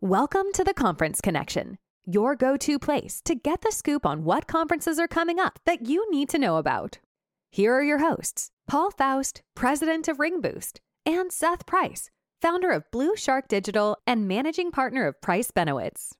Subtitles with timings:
[0.00, 4.46] Welcome to the Conference Connection, your go to place to get the scoop on what
[4.46, 7.00] conferences are coming up that you need to know about.
[7.50, 13.16] Here are your hosts Paul Faust, president of RingBoost, and Seth Price, founder of Blue
[13.16, 16.12] Shark Digital and managing partner of Price Benowitz.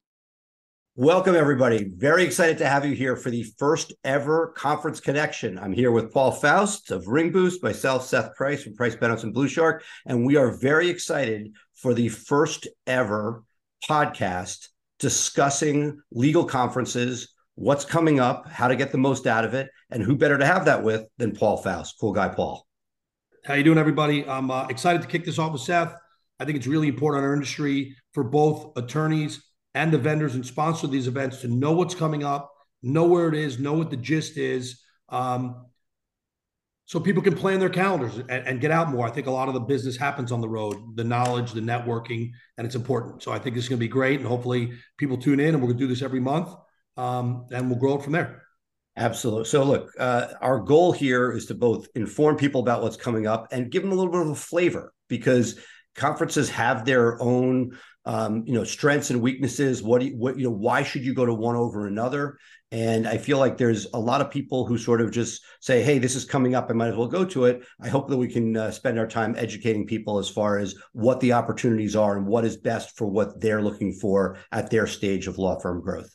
[0.96, 1.84] Welcome, everybody.
[1.84, 5.56] Very excited to have you here for the first ever conference connection.
[5.56, 9.46] I'm here with Paul Faust of RingBoost, myself, Seth Price from Price Benowitz and Blue
[9.46, 13.44] Shark, and we are very excited for the first ever
[13.88, 14.68] podcast
[14.98, 20.02] discussing legal conferences, what's coming up, how to get the most out of it, and
[20.02, 22.66] who better to have that with than Paul Faust, cool guy Paul.
[23.44, 24.26] How you doing, everybody?
[24.26, 25.94] I'm uh, excited to kick this off with Seth.
[26.40, 29.42] I think it's really important in our industry for both attorneys
[29.74, 32.52] and the vendors and sponsors of these events to know what's coming up,
[32.82, 35.66] know where it is, know what the gist is, um,
[36.88, 39.06] so people can plan their calendars and, and, get out more.
[39.06, 42.30] I think a lot of the business happens on the road, the knowledge, the networking,
[42.56, 43.22] and it's important.
[43.22, 45.56] So I think this is going to be great, and hopefully people tune in, and
[45.56, 46.48] we're going to do this every month,
[46.96, 48.42] um, and we'll grow it from there.
[48.96, 49.44] Absolutely.
[49.44, 53.48] So, look, uh, our goal here is to both inform people about what's coming up
[53.52, 55.60] and give them a little bit of a flavor because
[55.94, 57.76] conferences have their own
[58.08, 59.82] um, you know strengths and weaknesses.
[59.82, 62.38] What you, what you know why should you go to one over another?
[62.70, 65.98] And i feel like there's a lot of people who sort of just say hey
[65.98, 66.68] this is coming up.
[66.70, 67.62] I might as well go to it.
[67.80, 71.20] I hope that we can uh, spend our time educating people as far as what
[71.20, 75.26] the opportunities are and what is best for what they're looking for at their stage
[75.26, 76.10] of law firm growth.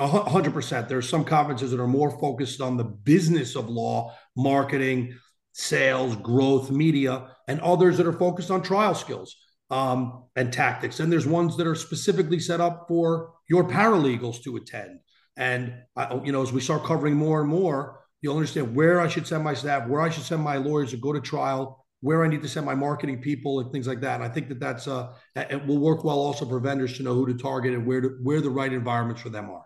[0.00, 0.88] Hundred percent.
[0.88, 5.16] There are some conferences that are more focused on the business of law, marketing,
[5.52, 9.36] sales, growth, media, and others that are focused on trial skills
[9.70, 11.00] um, and tactics.
[11.00, 15.00] And there's ones that are specifically set up for your paralegals to attend.
[15.36, 19.08] And I, you know, as we start covering more and more, you'll understand where I
[19.08, 22.24] should send my staff, where I should send my lawyers to go to trial, where
[22.24, 24.16] I need to send my marketing people, and things like that.
[24.16, 27.14] And I think that that's uh, it will work well also for vendors to know
[27.14, 29.64] who to target and where to, where the right environments for them are.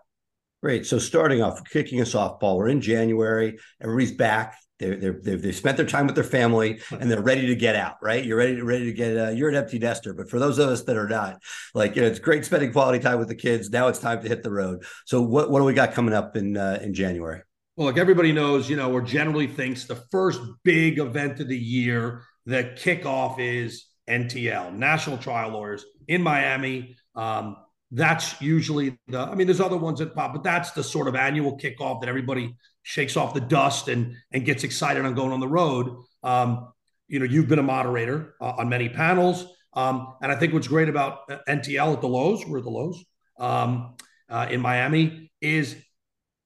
[0.61, 0.85] Great.
[0.85, 2.57] So starting off, kicking us off, Paul.
[2.57, 3.57] We're in January.
[3.81, 4.55] Everybody's back.
[4.83, 7.75] They're, they're, they've, they've spent their time with their family and they're ready to get
[7.75, 8.23] out, right?
[8.23, 10.13] You're ready, ready to get, uh, you're an empty nester.
[10.13, 11.41] But for those of us that are not,
[11.73, 13.69] like, you know, it's great spending quality time with the kids.
[13.69, 14.83] Now it's time to hit the road.
[15.05, 17.41] So what, what do we got coming up in, uh, in January?
[17.75, 21.57] Well, like everybody knows, you know, or generally thinks the first big event of the
[21.57, 26.95] year, the kickoff is NTL, National Trial Lawyers in Miami.
[27.15, 27.57] Um,
[27.93, 31.15] that's usually the i mean there's other ones that pop but that's the sort of
[31.15, 35.39] annual kickoff that everybody shakes off the dust and and gets excited on going on
[35.39, 36.71] the road um,
[37.07, 39.45] you know you've been a moderator uh, on many panels.
[39.75, 42.69] Um, and i think what's great about uh, ntl at the Loews we're at the
[42.69, 42.97] Loews
[43.39, 43.95] um,
[44.29, 45.75] uh, in miami is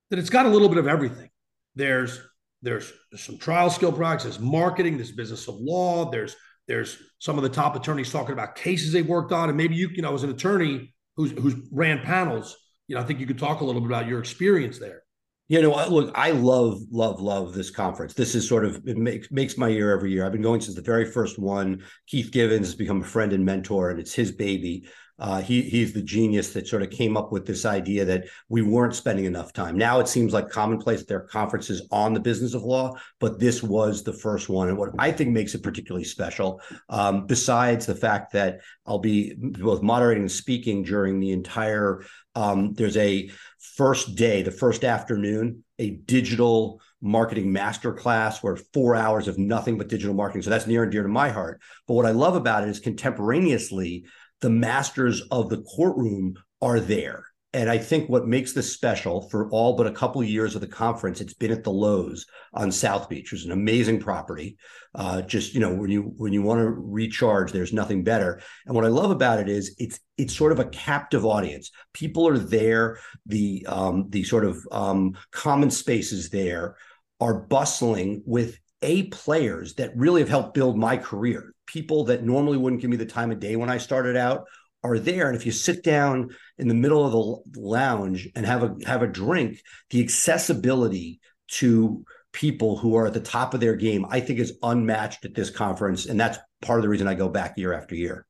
[0.09, 1.29] that it's got a little bit of everything.
[1.75, 2.19] There's
[2.61, 6.35] there's, some trial skill products there's marketing there's business of law there's
[6.67, 9.49] there's some of the top attorneys talking about cases they've worked on.
[9.49, 12.55] And maybe you you know as an attorney who's who's ran panels,
[12.87, 15.03] you know, I think you could talk a little bit about your experience there.
[15.50, 18.13] You know, look, I love, love, love this conference.
[18.13, 20.25] This is sort of it makes makes my year every year.
[20.25, 21.84] I've been going since the very first one.
[22.06, 24.88] Keith Givens has become a friend and mentor, and it's his baby.
[25.19, 28.62] Uh, he he's the genius that sort of came up with this idea that we
[28.62, 29.75] weren't spending enough time.
[29.78, 33.40] Now it seems like commonplace that there are conferences on the business of law, but
[33.40, 34.68] this was the first one.
[34.68, 39.34] And what I think makes it particularly special, um, besides the fact that I'll be
[39.38, 42.03] both moderating and speaking during the entire.
[42.35, 43.31] Um, there's a
[43.75, 49.88] first day, the first afternoon, a digital marketing masterclass where four hours of nothing but
[49.88, 50.41] digital marketing.
[50.41, 51.61] So that's near and dear to my heart.
[51.88, 54.05] But what I love about it is contemporaneously
[54.41, 57.25] the masters of the courtroom are there.
[57.53, 60.62] And I think what makes this special for all but a couple of years of
[60.62, 62.22] the conference, it's been at the Loews
[62.53, 64.58] on South Beach, which is an amazing property.
[64.94, 68.41] Uh, just you know, when you when you want to recharge, there's nothing better.
[68.66, 71.72] And what I love about it is it's it's sort of a captive audience.
[71.94, 73.00] People are there.
[73.25, 76.75] The um, the sort of um, common spaces there
[77.22, 82.58] are bustling with a players that really have helped build my career people that normally
[82.58, 84.46] wouldn't give me the time of day when I started out
[84.83, 85.27] are there.
[85.27, 89.02] And if you sit down in the middle of the lounge and have a have
[89.02, 91.19] a drink, the accessibility
[91.49, 92.03] to
[92.34, 95.49] people who are at the top of their game, I think is unmatched at this
[95.49, 96.05] conference.
[96.05, 98.25] And that's part of the reason I go back year after year.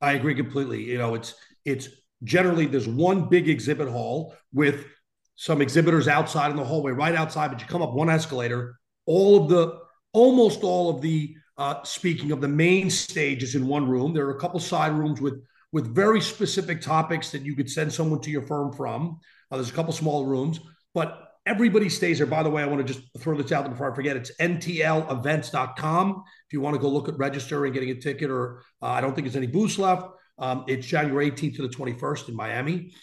[0.00, 0.82] I agree completely.
[0.82, 1.34] You know, it's
[1.64, 1.88] it's
[2.22, 4.86] generally there's one big exhibit hall with
[5.36, 9.42] some exhibitors outside in the hallway, right outside, but you come up one escalator, all
[9.42, 9.78] of the
[10.12, 14.12] almost all of the uh, speaking of the main stage is in one room.
[14.12, 15.34] There are a couple side rooms with
[15.74, 19.18] with very specific topics that you could send someone to your firm from.
[19.50, 20.60] Uh, there's a couple small rooms,
[20.94, 22.28] but everybody stays there.
[22.28, 24.16] By the way, I want to just throw this out there before I forget.
[24.16, 26.22] It's ntlevents.com.
[26.46, 29.00] If you want to go look at register and getting a ticket, or uh, I
[29.00, 30.06] don't think there's any booths left.
[30.38, 32.94] Um, it's January 18th to the 21st in Miami.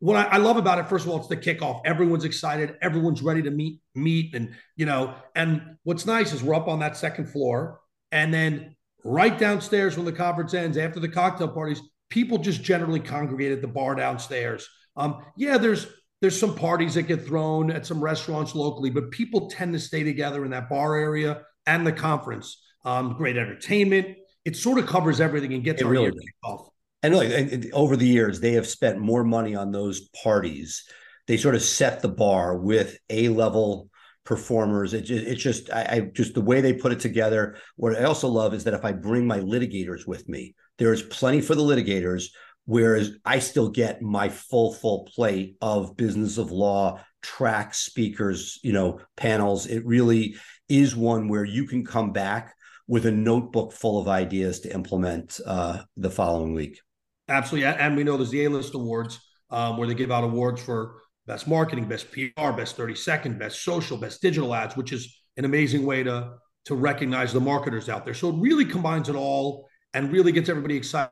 [0.00, 1.82] What I, I, love about it, first of all, it's the kickoff.
[1.84, 2.74] Everyone's excited.
[2.82, 5.14] Everyone's ready to meet, meet, and you know.
[5.36, 7.78] And what's nice is we're up on that second floor,
[8.10, 8.74] and then
[9.04, 13.62] right downstairs when the conference ends, after the cocktail parties, people just generally congregate at
[13.62, 14.68] the bar downstairs.
[14.96, 15.86] Um, yeah, there's
[16.20, 20.04] there's some parties that get thrown at some restaurants locally, but people tend to stay
[20.04, 22.62] together in that bar area and the conference.
[22.84, 24.16] Um, great entertainment.
[24.44, 26.12] It sort of covers everything and gets it really
[26.44, 26.68] off.
[27.02, 30.84] And look, and over the years, they have spent more money on those parties.
[31.26, 33.90] They sort of set the bar with a level
[34.24, 34.94] performers.
[34.94, 37.56] It, it's just, I, I, just the way they put it together.
[37.76, 41.40] What I also love is that if I bring my litigators with me, there's plenty
[41.40, 42.26] for the litigators.
[42.64, 48.72] Whereas I still get my full full plate of business of law track speakers, you
[48.72, 49.66] know, panels.
[49.66, 50.36] It really
[50.68, 52.54] is one where you can come back
[52.86, 56.80] with a notebook full of ideas to implement uh, the following week.
[57.28, 57.66] Absolutely.
[57.66, 59.18] And we know there's the A list awards
[59.50, 60.96] um, where they give out awards for
[61.32, 65.46] best marketing, best PR, best 30 second, best social, best digital ads, which is an
[65.46, 66.34] amazing way to,
[66.66, 68.12] to recognize the marketers out there.
[68.12, 71.10] So it really combines it all and really gets everybody excited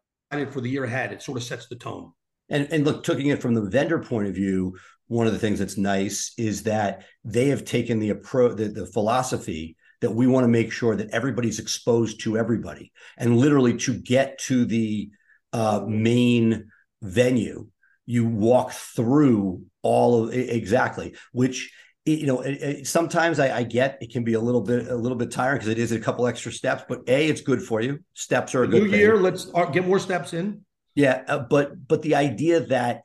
[0.51, 1.11] for the year ahead.
[1.11, 2.13] It sort of sets the tone.
[2.51, 4.77] And, and look, taking it from the vendor point of view,
[5.07, 8.87] one of the things that's nice is that they have taken the approach, the, the
[8.87, 13.95] philosophy that we want to make sure that everybody's exposed to everybody, and literally to
[13.95, 15.09] get to the
[15.55, 16.69] uh, main
[17.01, 17.69] venue,
[18.11, 21.73] you walk through all of exactly which
[22.05, 24.97] you know it, it, sometimes I, I, get it can be a little bit a
[24.97, 27.81] little bit tiring because it is a couple extra steps but a it's good for
[27.81, 28.01] you.
[28.15, 30.63] Steps are a good new year let's uh, get more steps in.
[30.95, 33.03] Yeah uh, but but the idea that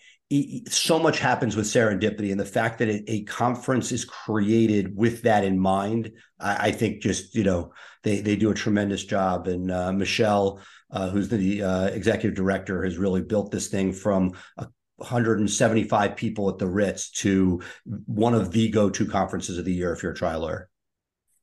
[0.70, 5.44] so much happens with serendipity and the fact that a conference is created with that
[5.44, 9.48] in mind I, I, think just you know they they do a tremendous job.
[9.48, 10.62] And uh, michelle
[10.92, 16.50] uh, who's the uh, executive director has really built this thing from a 175 people
[16.50, 17.62] at the ritz to
[18.06, 20.70] one of the go-to conferences of the year if you're a trial lawyer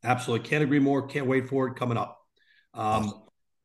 [0.05, 2.19] absolutely can't agree more can't wait for it coming up
[2.75, 3.13] um,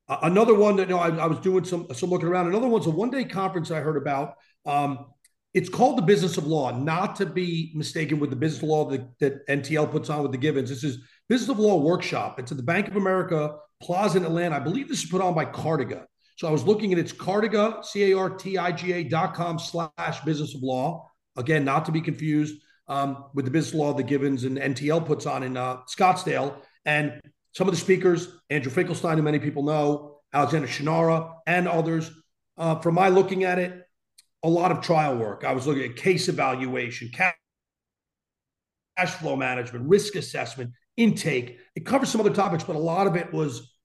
[0.10, 0.32] awesome.
[0.32, 2.86] another one that you know I, I was doing some some looking around another one's
[2.86, 4.36] a one-day conference i heard about
[4.66, 5.06] um,
[5.58, 8.86] it's called the business of law, not to be mistaken with the business of law
[8.90, 10.70] that, that NTL puts on with the Givens.
[10.70, 11.00] This is
[11.30, 12.40] business of law workshop.
[12.40, 14.58] It's at the Bank of America Plaza in Atlanta.
[14.58, 16.06] I believe this is put on by Cartiga.
[16.38, 21.10] So I was looking at it's Cartiga, C-A-R-T-I-G-A dot com slash business of law.
[21.36, 25.26] Again, not to be confused um, with the business law the Givens and NTL puts
[25.26, 26.54] on in uh, Scottsdale.
[26.86, 27.20] And
[27.54, 32.12] some of the speakers, Andrew Finkelstein, who many people know, Alexander Shunnarah, and others.
[32.56, 33.84] Uh, from my looking at it,
[34.44, 35.44] a lot of trial work.
[35.44, 37.34] I was looking at case evaluation, cash
[39.10, 41.58] flow management, risk assessment, intake.
[41.76, 43.76] It covers some other topics, but a lot of it was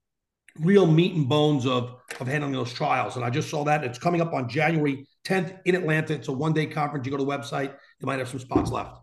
[0.59, 3.15] real meat and bones of, of handling those trials.
[3.15, 3.83] And I just saw that.
[3.83, 6.13] It's coming up on January 10th in Atlanta.
[6.13, 7.05] It's a one day conference.
[7.05, 8.97] You go to the website, they might have some spots left.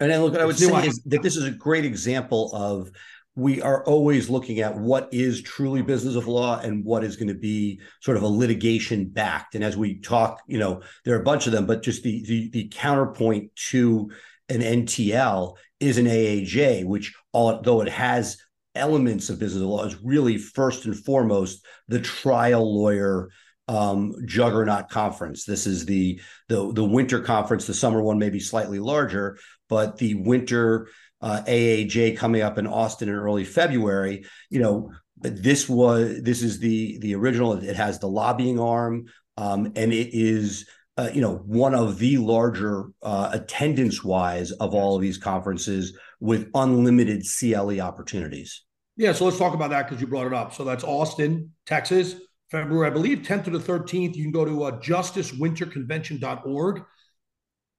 [0.00, 2.90] And then look, what I would say is that this is a great example of
[3.34, 7.28] we are always looking at what is truly business of law and what is going
[7.28, 9.54] to be sort of a litigation backed.
[9.54, 12.22] And as we talk, you know, there are a bunch of them, but just the
[12.24, 14.10] the, the counterpoint to
[14.48, 18.36] an NTL is an AAJ, which although it has
[18.74, 23.30] elements of business law, is really first and foremost the trial lawyer
[23.68, 25.44] um, juggernaut conference.
[25.44, 27.66] This is the the the winter conference.
[27.66, 29.38] The summer one may be slightly larger,
[29.68, 30.88] but the winter
[31.20, 34.24] uh, AAJ coming up in Austin in early February.
[34.50, 37.52] You know, this was this is the the original.
[37.52, 40.66] It has the lobbying arm, um, and it is.
[40.98, 45.96] Uh, you know, one of the larger uh, attendance wise of all of these conferences
[46.22, 48.62] with unlimited CLE opportunities.
[48.96, 50.54] Yeah, so let's talk about that because you brought it up.
[50.54, 52.14] So that's Austin, Texas,
[52.48, 54.14] February, I believe, 10th to the 13th.
[54.14, 56.84] You can go to uh, justicewinterconvention.org.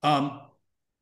[0.03, 0.41] Um,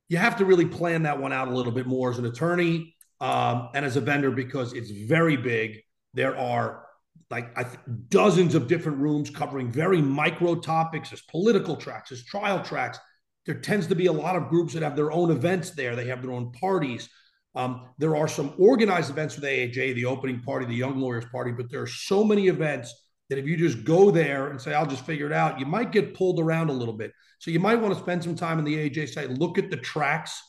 [0.08, 2.94] you have to really plan that one out a little bit more as an attorney
[3.20, 5.80] um, and as a vendor because it's very big.
[6.14, 6.84] There are
[7.28, 11.10] like th- dozens of different rooms covering very micro topics.
[11.10, 13.00] There's political tracks, there's trial tracks.
[13.46, 15.96] There tends to be a lot of groups that have their own events there.
[15.96, 17.08] They have their own parties.
[17.54, 21.52] Um, there are some organized events with AAJ, the opening party, the Young Lawyers Party,
[21.52, 22.94] but there are so many events
[23.28, 25.92] that if you just go there and say, I'll just figure it out, you might
[25.92, 27.12] get pulled around a little bit.
[27.38, 29.76] So you might want to spend some time in the AJ site, look at the
[29.76, 30.40] tracks,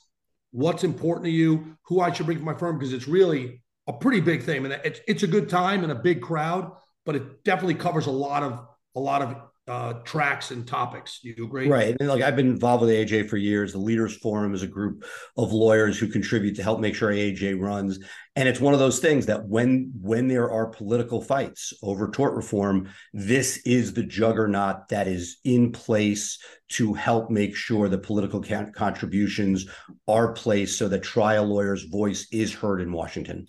[0.51, 3.93] what's important to you, who I should bring to my firm, because it's really a
[3.93, 4.65] pretty big thing.
[4.65, 6.71] And it's, it's a good time and a big crowd,
[7.05, 9.35] but it definitely covers a lot of a lot of
[9.67, 11.19] uh, tracks and topics.
[11.21, 11.69] Do you agree?
[11.69, 11.95] Right.
[11.99, 13.71] And like I've been involved with AJ for years.
[13.71, 15.05] The Leaders Forum is a group
[15.37, 17.99] of lawyers who contribute to help make sure AJ runs.
[18.35, 22.33] And it's one of those things that when when there are political fights over tort
[22.33, 26.39] reform, this is the juggernaut that is in place
[26.69, 28.43] to help make sure the political
[28.73, 29.65] contributions
[30.07, 33.47] are placed so that trial lawyers' voice is heard in Washington.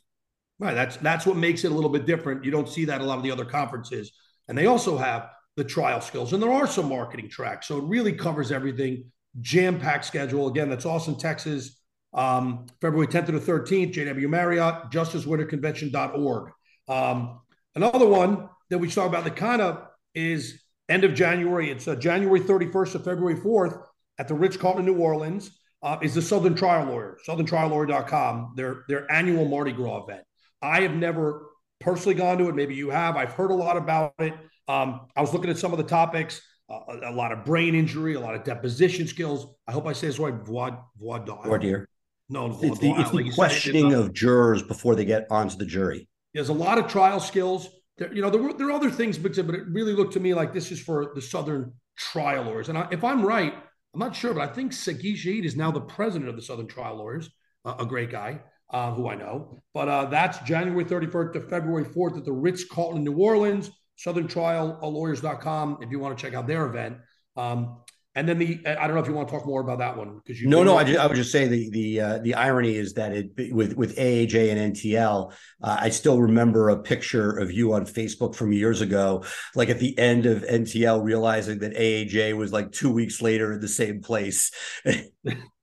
[0.60, 0.74] Right.
[0.74, 2.44] That's that's what makes it a little bit different.
[2.44, 4.12] You don't see that a lot of the other conferences.
[4.46, 6.32] And they also have the trial skills.
[6.32, 7.68] And there are some marketing tracks.
[7.68, 9.10] So it really covers everything.
[9.40, 10.48] Jam packed schedule.
[10.48, 11.80] Again, that's Austin, Texas,
[12.12, 16.52] um, February 10th to the 13th, JW Marriott, justicewinterconvention.org.
[16.88, 17.40] Um,
[17.74, 21.70] another one that we talk about the kind of is end of January.
[21.70, 23.82] It's uh, January 31st to February 4th
[24.18, 25.50] at the Ritz Carlton, New Orleans.
[25.82, 30.22] Uh, is the Southern Trial Lawyer, southerntriallawyer.com, their, their annual Mardi Gras event.
[30.62, 31.42] I have never
[31.84, 32.54] personally gone to it.
[32.54, 33.16] Maybe you have.
[33.16, 34.32] I've heard a lot about it.
[34.66, 37.74] Um, I was looking at some of the topics, uh, a, a, lot of brain
[37.74, 39.46] injury, a lot of deposition skills.
[39.68, 40.34] I hope I say this right.
[40.34, 41.86] Void, void, voir dire.
[42.30, 46.08] No, it's the, it's the questioning it, of jurors before they get onto the jury.
[46.32, 47.68] There's a lot of trial skills.
[47.98, 50.20] There, you know, there were there are other things, but but it really looked to
[50.20, 52.70] me like this is for the Southern trial lawyers.
[52.70, 53.52] And I, if I'm right,
[53.92, 56.66] I'm not sure, but I think Sagi Shahid is now the president of the Southern
[56.66, 57.30] Trial Lawyers,
[57.64, 59.62] uh, a great guy uh, who I know.
[59.72, 63.70] But uh, that's January 31st to February 4th at the Ritz Carlton, New Orleans.
[64.04, 66.96] SouthernTrialLawyers.com if you want to check out their event.
[67.36, 67.78] Um,
[68.16, 70.18] and then the I don't know if you want to talk more about that one
[70.18, 72.76] because you no no I, just, I would just say the the uh, the irony
[72.76, 77.50] is that it with with AAJ and NTL uh, I still remember a picture of
[77.50, 79.24] you on Facebook from years ago
[79.56, 83.60] like at the end of NTL realizing that AAJ was like two weeks later in
[83.60, 84.52] the same place.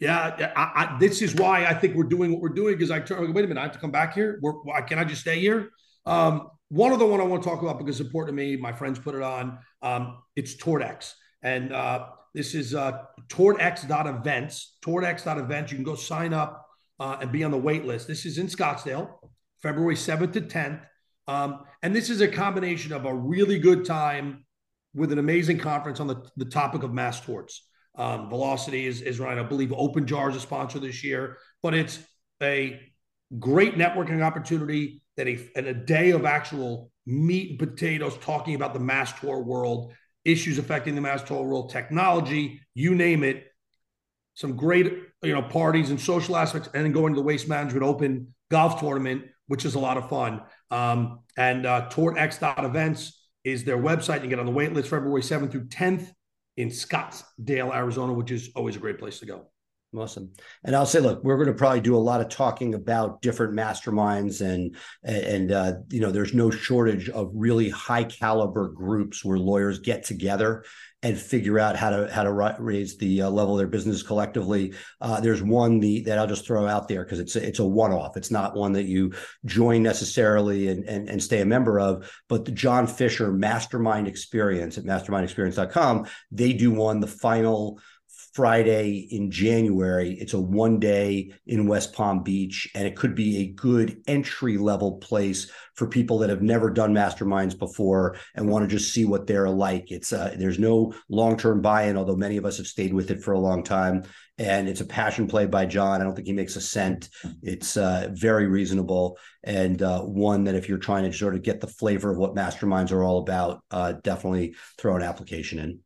[0.00, 3.00] yeah, I, I, this is why I think we're doing what we're doing because I
[3.00, 4.38] turn wait a minute I have to come back here.
[4.42, 5.70] We're, can I just stay here?
[6.06, 8.56] Um, one other one I want to talk about because it's important to me.
[8.56, 9.58] My friends put it on.
[9.82, 11.14] Um, it's TortX.
[11.42, 14.76] And uh, this is uh, tortx.events.
[14.84, 15.72] Tortx.events.
[15.72, 16.66] You can go sign up
[17.00, 18.06] uh, and be on the wait list.
[18.06, 19.10] This is in Scottsdale,
[19.62, 20.80] February 7th to 10th.
[21.26, 24.44] Um, and this is a combination of a really good time
[24.94, 27.66] with an amazing conference on the, the topic of mass torts.
[27.98, 29.36] Um, Velocity is, is right.
[29.36, 31.98] I believe Open Jar is a sponsor this year, but it's
[32.40, 32.80] a
[33.38, 38.72] great networking opportunity that a, and a day of actual meat and potatoes talking about
[38.72, 39.92] the mass tort world,
[40.24, 43.44] issues affecting the mass tort world, technology, you name it.
[44.34, 44.86] Some great,
[45.22, 48.78] you know, parties and social aspects, and then going to the Waste Management Open golf
[48.78, 50.42] tournament, which is a lot of fun.
[50.70, 54.22] Um, and uh, TortX.events is their website.
[54.22, 56.12] You get on the wait list February 7th through 10th
[56.58, 59.46] in Scottsdale, Arizona, which is always a great place to go.
[59.96, 60.32] Awesome.
[60.64, 63.54] And I'll say, look, we're going to probably do a lot of talking about different
[63.54, 69.38] masterminds, and and uh, you know, there's no shortage of really high caliber groups where
[69.38, 70.62] lawyers get together
[71.02, 74.74] and figure out how to how to raise the uh, level of their business collectively.
[75.00, 77.64] Uh, there's one the that I'll just throw out there because it's a, it's a
[77.64, 78.18] one off.
[78.18, 79.14] It's not one that you
[79.46, 82.12] join necessarily and, and and stay a member of.
[82.28, 87.80] But the John Fisher Mastermind Experience at mastermindexperience.com, they do one the final
[88.32, 90.12] Friday in January.
[90.20, 94.58] It's a one day in West Palm Beach, and it could be a good entry
[94.58, 99.04] level place for people that have never done masterminds before and want to just see
[99.04, 99.90] what they're like.
[99.90, 103.10] It's uh, there's no long term buy in, although many of us have stayed with
[103.10, 104.04] it for a long time.
[104.38, 106.00] And it's a passion play by John.
[106.00, 107.08] I don't think he makes a cent.
[107.42, 111.60] It's uh, very reasonable and uh, one that if you're trying to sort of get
[111.60, 115.80] the flavor of what masterminds are all about, uh, definitely throw an application in.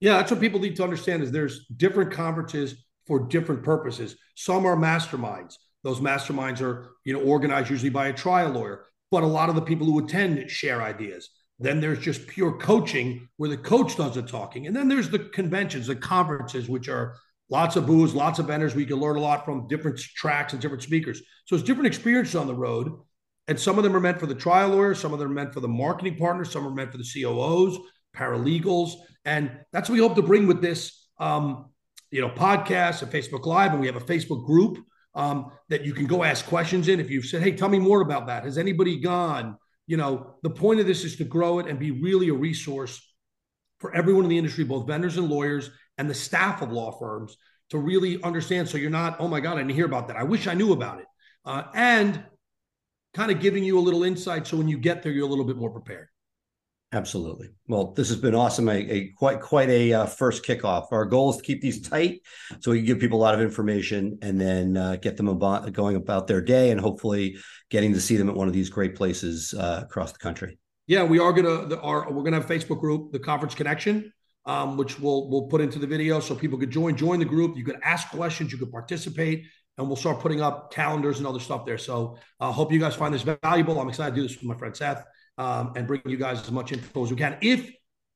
[0.00, 2.74] Yeah, that's what people need to understand is there's different conferences
[3.06, 4.16] for different purposes.
[4.34, 5.54] Some are masterminds.
[5.82, 9.54] Those masterminds are, you know, organized usually by a trial lawyer, but a lot of
[9.54, 11.28] the people who attend share ideas.
[11.58, 14.66] Then there's just pure coaching where the coach does the talking.
[14.66, 17.16] And then there's the conventions, the conferences, which are
[17.50, 18.74] lots of booths, lots of vendors.
[18.74, 21.20] We can learn a lot from different tracks and different speakers.
[21.44, 22.92] So it's different experiences on the road.
[23.48, 25.52] And some of them are meant for the trial lawyer, some of them are meant
[25.52, 27.78] for the marketing partners, some are meant for the COOs,
[28.16, 28.92] paralegals.
[29.24, 31.70] And that's what we hope to bring with this, um,
[32.10, 33.72] you know, podcast and Facebook Live.
[33.72, 34.78] And we have a Facebook group
[35.14, 37.00] um, that you can go ask questions in.
[37.00, 38.44] If you've said, hey, tell me more about that.
[38.44, 39.56] Has anybody gone?
[39.86, 43.00] You know, the point of this is to grow it and be really a resource
[43.78, 47.36] for everyone in the industry, both vendors and lawyers and the staff of law firms
[47.70, 48.68] to really understand.
[48.68, 50.16] So you're not, oh my God, I didn't hear about that.
[50.16, 51.06] I wish I knew about it.
[51.44, 52.22] Uh, and
[53.14, 55.44] kind of giving you a little insight so when you get there, you're a little
[55.44, 56.08] bit more prepared.
[56.92, 57.50] Absolutely.
[57.68, 58.68] Well, this has been awesome.
[58.68, 60.90] A, a quite quite a uh, first kickoff.
[60.90, 62.22] Our goal is to keep these tight,
[62.58, 65.72] so we can give people a lot of information and then uh, get them about
[65.72, 67.36] going about their day, and hopefully
[67.70, 70.58] getting to see them at one of these great places uh, across the country.
[70.88, 74.12] Yeah, we are gonna the, our we're gonna have Facebook group, the Conference Connection,
[74.44, 76.96] um, which we'll we'll put into the video so people could join.
[76.96, 77.56] Join the group.
[77.56, 78.50] You could ask questions.
[78.50, 79.44] You could participate,
[79.78, 81.78] and we'll start putting up calendars and other stuff there.
[81.78, 83.80] So I uh, hope you guys find this valuable.
[83.80, 85.04] I'm excited to do this with my friend Seth
[85.38, 87.36] um, and bring you guys as much info as we can.
[87.40, 87.70] If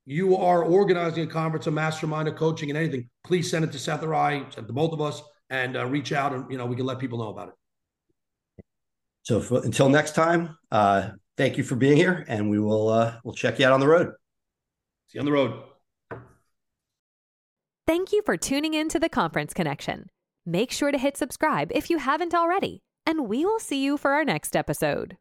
[0.06, 3.78] you are organizing a conference, a mastermind, a coaching, and anything, please send it to
[3.78, 6.58] Seth or I, send it to both of us, and uh, reach out, and you
[6.58, 7.54] know we can let people know about it.
[9.22, 13.16] So for, until next time, uh, thank you for being here, and we will uh,
[13.24, 14.12] we'll check you out on the road.
[15.08, 15.62] See you on the road.
[17.86, 20.08] Thank you for tuning in to the Conference Connection.
[20.46, 24.12] Make sure to hit subscribe if you haven't already, and we will see you for
[24.12, 25.16] our next episode.